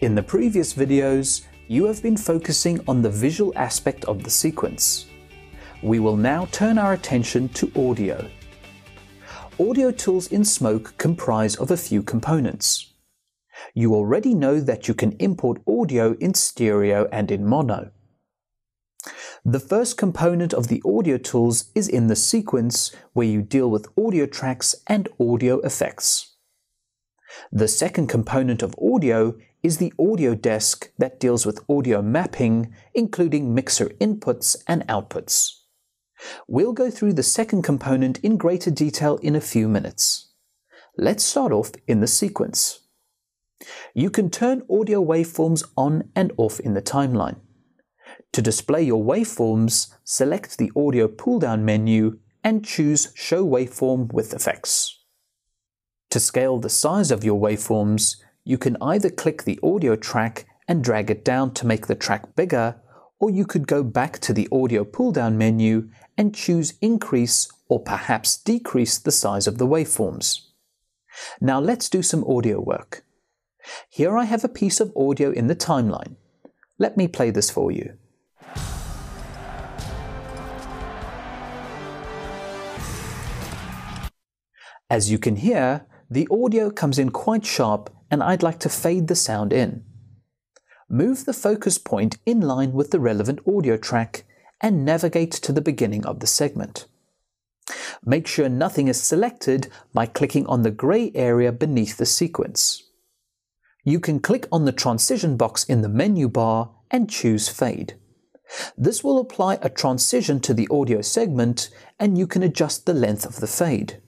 [0.00, 5.06] In the previous videos, you have been focusing on the visual aspect of the sequence.
[5.82, 8.30] We will now turn our attention to audio.
[9.58, 12.94] Audio tools in Smoke comprise of a few components.
[13.74, 17.90] You already know that you can import audio in stereo and in mono.
[19.44, 23.88] The first component of the audio tools is in the sequence where you deal with
[23.98, 26.36] audio tracks and audio effects.
[27.50, 29.34] The second component of audio
[29.68, 35.34] is the audio desk that deals with audio mapping, including mixer inputs and outputs.
[36.48, 40.32] We'll go through the second component in greater detail in a few minutes.
[40.96, 42.80] Let's start off in the sequence.
[43.92, 47.36] You can turn audio waveforms on and off in the timeline.
[48.32, 55.04] To display your waveforms, select the Audio pull-down menu and choose Show Waveform with Effects.
[56.08, 58.16] To scale the size of your waveforms,
[58.48, 62.34] you can either click the audio track and drag it down to make the track
[62.34, 62.80] bigger,
[63.20, 68.38] or you could go back to the Audio pull-down menu and choose Increase or perhaps
[68.38, 70.46] decrease the size of the waveforms.
[71.42, 73.04] Now let's do some audio work.
[73.90, 76.16] Here I have a piece of audio in the timeline.
[76.78, 77.98] Let me play this for you.
[84.88, 89.08] As you can hear, the audio comes in quite sharp and I'd like to fade
[89.08, 89.84] the sound in.
[90.88, 94.24] Move the focus point in line with the relevant audio track
[94.60, 96.86] and navigate to the beginning of the segment.
[98.04, 102.82] Make sure nothing is selected by clicking on the grey area beneath the sequence.
[103.84, 107.94] You can click on the transition box in the menu bar and choose Fade.
[108.76, 113.26] This will apply a transition to the audio segment and you can adjust the length
[113.26, 114.00] of the fade.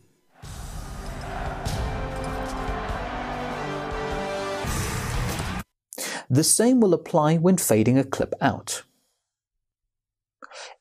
[6.33, 8.85] The same will apply when fading a clip out.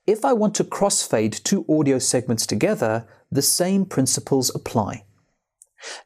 [0.05, 5.05] If I want to crossfade two audio segments together, the same principles apply.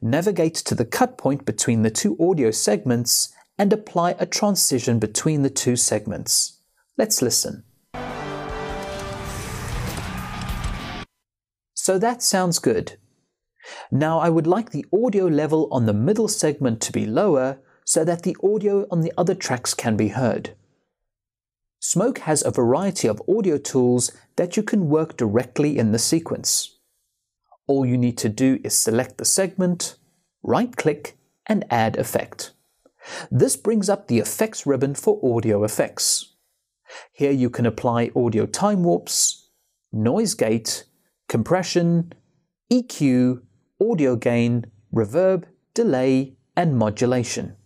[0.00, 5.42] Navigate to the cut point between the two audio segments and apply a transition between
[5.42, 6.60] the two segments.
[6.96, 7.64] Let's listen.
[11.74, 12.96] So that sounds good.
[13.90, 18.04] Now I would like the audio level on the middle segment to be lower so
[18.04, 20.56] that the audio on the other tracks can be heard.
[21.80, 26.78] Smoke has a variety of audio tools that you can work directly in the sequence.
[27.66, 29.96] All you need to do is select the segment,
[30.42, 32.52] right-click, and add effect.
[33.30, 36.34] This brings up the effects ribbon for audio effects.
[37.12, 39.50] Here you can apply audio time warps,
[39.92, 40.84] noise gate,
[41.28, 42.12] compression,
[42.72, 43.42] EQ,
[43.80, 47.56] audio gain, reverb, delay, and modulation.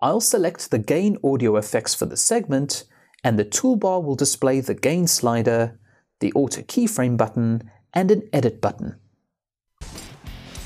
[0.00, 2.84] I'll select the gain audio effects for the segment
[3.24, 5.78] and the toolbar will display the gain slider,
[6.20, 8.96] the auto keyframe button and an edit button.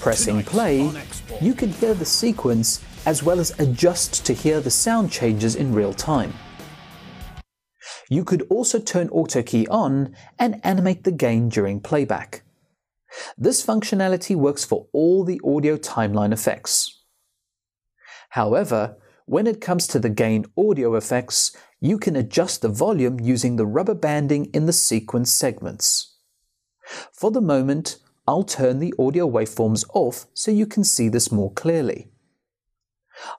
[0.01, 0.91] Pressing play,
[1.41, 5.75] you can hear the sequence as well as adjust to hear the sound changes in
[5.75, 6.33] real time.
[8.09, 12.43] You could also turn auto key on and animate the gain during playback.
[13.39, 17.00] This functionality works for all the audio timeline effects.
[18.31, 18.97] However,
[19.27, 23.67] when it comes to the gain audio effects, you can adjust the volume using the
[23.67, 26.17] rubber banding in the sequence segments.
[27.13, 31.53] For the moment, I'll turn the audio waveforms off so you can see this more
[31.53, 32.11] clearly.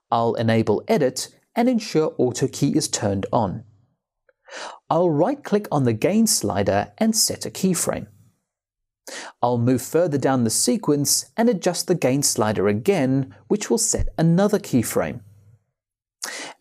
[0.09, 3.63] I'll enable Edit and ensure Auto Key is turned on.
[4.89, 8.07] I'll right-click on the Gain slider and set a keyframe.
[9.41, 14.09] I'll move further down the sequence and adjust the gain slider again, which will set
[14.17, 15.21] another keyframe.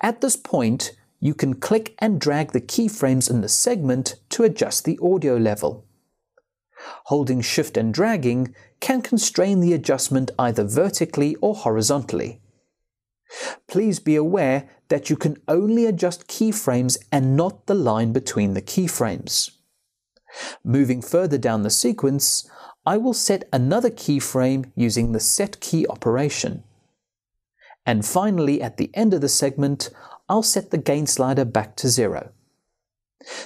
[0.00, 4.84] At this point, you can click and drag the keyframes in the segment to adjust
[4.84, 5.86] the audio level.
[7.04, 12.40] Holding shift and dragging can constrain the adjustment either vertically or horizontally.
[13.68, 18.62] Please be aware that you can only adjust keyframes and not the line between the
[18.62, 19.50] keyframes.
[20.64, 22.48] Moving further down the sequence,
[22.86, 26.64] I will set another keyframe using the set key operation.
[27.84, 29.90] And finally, at the end of the segment,
[30.28, 32.30] I'll set the gain slider back to zero.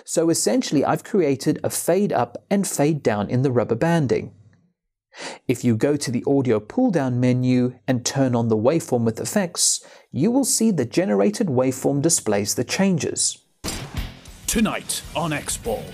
[0.05, 4.33] So essentially, I've created a fade up and fade down in the rubber banding.
[5.47, 9.21] If you go to the audio pull down menu and turn on the waveform with
[9.21, 13.39] effects, you will see the generated waveform displays the changes.
[14.47, 15.85] Tonight on X-Ball.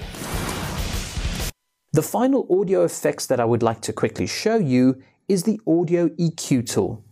[1.93, 6.09] The final audio effects that I would like to quickly show you is the Audio
[6.09, 7.05] EQ tool.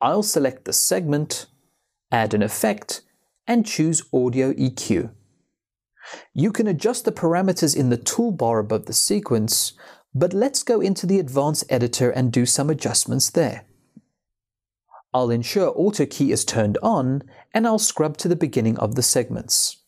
[0.00, 1.46] I'll select the segment
[2.14, 3.02] add an effect,
[3.46, 5.10] and choose Audio EQ.
[6.32, 9.72] You can adjust the parameters in the toolbar above the sequence,
[10.14, 13.64] but let's go into the advanced editor and do some adjustments there.
[15.12, 19.02] I'll ensure Auto Key is turned on and I'll scrub to the beginning of the
[19.02, 19.83] segments.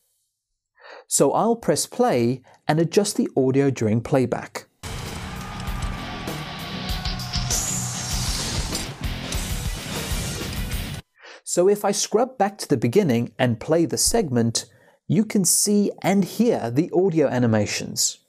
[1.09, 4.67] So I'll press play and adjust the audio during playback.
[11.45, 14.65] So if I scrub back to the beginning and play the segment,
[15.07, 18.19] you can see and hear the audio animations.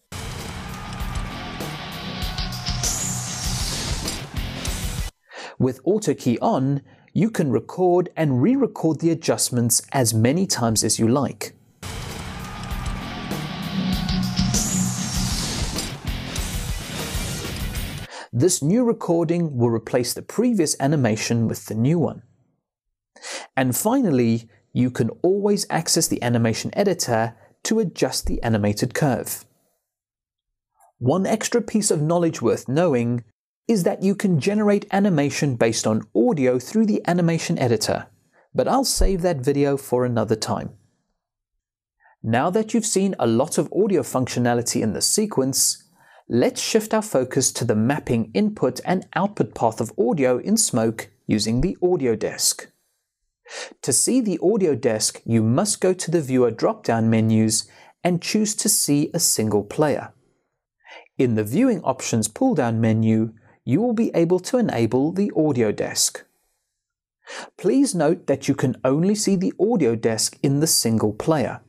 [5.58, 6.82] With Auto Key on,
[7.12, 11.57] you can record and re-record the adjustments as many times as you like.
[18.38, 22.22] This new recording will replace the previous animation with the new one.
[23.56, 29.44] And finally, you can always access the animation editor to adjust the animated curve.
[30.98, 33.24] One extra piece of knowledge worth knowing
[33.66, 38.06] is that you can generate animation based on audio through the animation editor,
[38.54, 40.74] but I'll save that video for another time.
[42.22, 45.87] Now that you've seen a lot of audio functionality in the sequence,
[46.28, 51.08] let's shift our focus to the mapping input and output path of audio in Smoke
[51.26, 52.70] using the Audio Desk.
[53.80, 57.66] To see the audio desk, you must go to the Viewer drop-down menus
[58.04, 60.12] and choose to see a single player.
[61.16, 63.32] In the Viewing Options pull-down menu,
[63.64, 66.24] you will be able to enable the audio desk.
[67.56, 71.60] Please note that you can only see the audio desk in the single player.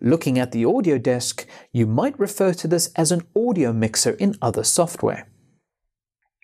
[0.00, 4.36] Looking at the audio desk, you might refer to this as an audio mixer in
[4.42, 5.28] other software.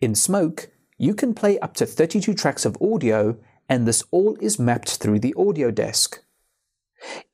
[0.00, 3.36] In Smoke, you can play up to 32 tracks of audio
[3.68, 6.22] and this all is mapped through the audio desk.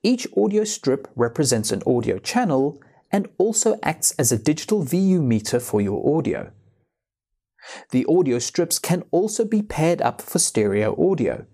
[0.03, 2.81] Each audio strip represents an audio channel
[3.11, 6.51] and also acts as a digital VU meter for your audio.
[7.91, 11.47] The audio strips can also be paired up for stereo audio.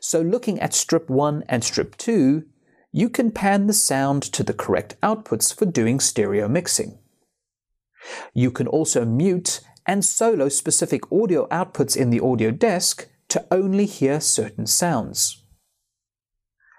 [0.00, 2.44] So looking at strip 1 and strip 2,
[2.92, 6.98] you can pan the sound to the correct outputs for doing stereo mixing.
[8.34, 13.86] You can also mute and solo specific audio outputs in the audio desk to only
[13.86, 15.44] hear certain sounds.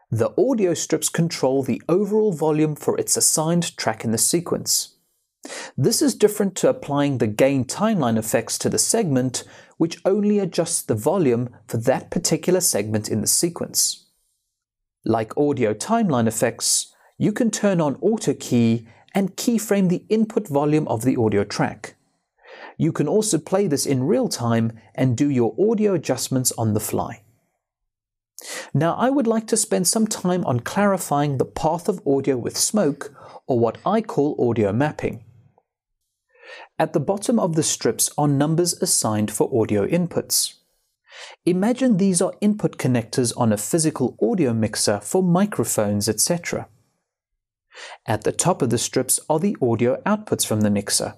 [0.09, 4.97] The audio strips control the overall volume for its assigned track in the sequence.
[5.77, 9.45] This is different to applying the gain timeline effects to the segment,
[9.77, 14.00] which only adjusts the volume for that particular segment in the sequence.
[15.03, 20.88] Like audio timeline effects, you can turn on auto key and keyframe the input volume
[20.88, 21.95] of the audio track.
[22.77, 26.80] You can also play this in real time and do your audio adjustments on the
[26.80, 27.24] fly.
[28.74, 32.57] Now, I would like to spend some time on clarifying the path of audio with
[32.57, 33.13] smoke,
[33.47, 35.24] or what I call audio mapping.
[36.77, 40.60] At the bottom of the strips are numbers assigned for audio inputs.
[41.45, 46.68] Imagine these are input connectors on a physical audio mixer for microphones, etc.
[48.06, 51.15] At the top of the strips are the audio outputs from the mixer.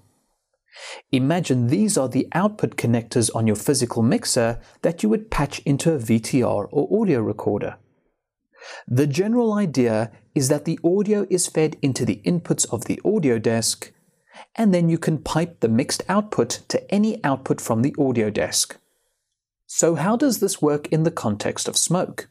[1.12, 5.93] Imagine these are the output connectors on your physical mixer that you would patch into
[5.93, 7.77] a VTR or audio recorder.
[8.88, 13.38] The general idea is that the audio is fed into the inputs of the audio
[13.38, 13.91] desk,
[14.55, 18.77] and then you can pipe the mixed output to any output from the audio desk.
[19.67, 22.27] So, how does this work in the context of smoke?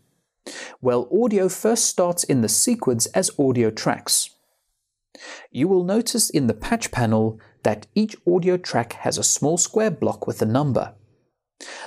[0.80, 4.30] Well, audio first starts in the sequence as audio tracks.
[5.50, 9.90] You will notice in the patch panel that each audio track has a small square
[9.90, 10.94] block with a number.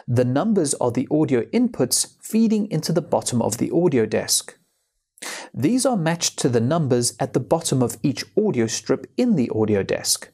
[0.08, 4.58] The numbers are the audio inputs feeding into the bottom of the audio desk.
[5.54, 9.50] These are matched to the numbers at the bottom of each audio strip in the
[9.54, 10.30] audio desk.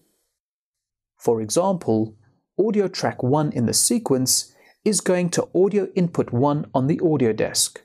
[1.17, 2.15] For example,
[2.59, 7.31] audio track 1 in the sequence is going to audio input 1 on the audio
[7.31, 7.83] desk.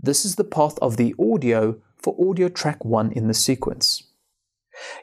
[0.00, 4.04] This is the path of the audio for audio track 1 in the sequence.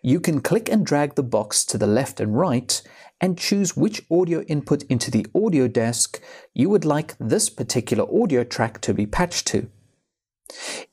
[0.01, 2.81] You can click and drag the box to the left and right
[3.19, 6.21] and choose which audio input into the audio desk
[6.53, 9.69] you would like this particular audio track to be patched to.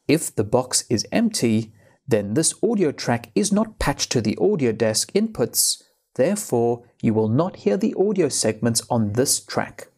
[0.08, 1.72] If the box is empty,
[2.08, 5.82] then this audio track is not patched to the audio desk inputs,
[6.16, 9.88] therefore you will not hear the audio segments on this track.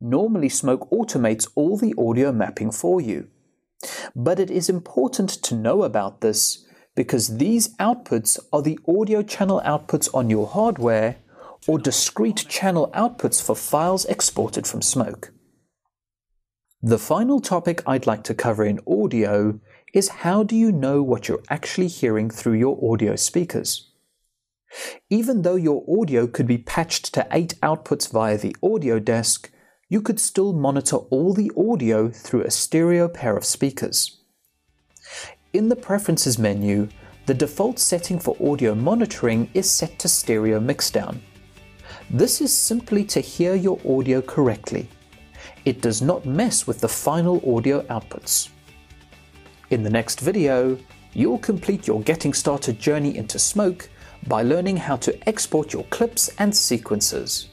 [0.00, 3.28] Normally Smoke automates all the audio mapping for you.
[4.16, 6.64] But it is important to know about this
[6.94, 11.16] because these outputs are the audio channel outputs on your hardware
[11.66, 15.32] or discrete channel outputs for files exported from Smoke.
[16.82, 19.60] The final topic I'd like to cover in audio
[19.92, 23.90] is how do you know what you're actually hearing through your audio speakers?
[25.10, 29.50] Even though your audio could be patched to eight outputs via the audio desk,
[29.90, 34.20] you could still monitor all the audio through a stereo pair of speakers.
[35.52, 36.88] In the Preferences menu,
[37.26, 41.18] the default setting for audio monitoring is set to stereo mixdown.
[42.08, 44.88] This is simply to hear your audio correctly.
[45.64, 48.50] It does not mess with the final audio outputs.
[49.70, 50.78] In the next video,
[51.14, 53.88] you'll complete your getting started journey into Smoke
[54.28, 57.49] by learning how to export your clips and sequences.